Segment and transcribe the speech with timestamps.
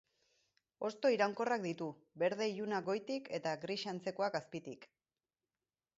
[0.87, 1.89] Hosto iraunkorrak ditu,
[2.23, 4.93] berde ilunak goitik eta gris antzekoak azpitik.